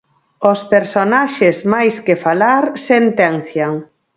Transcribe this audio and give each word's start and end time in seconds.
Os 0.51 0.59
personaxes, 0.73 1.57
máis 1.73 1.95
que 2.05 2.15
falar, 2.25 2.63
sentencian. 2.89 3.73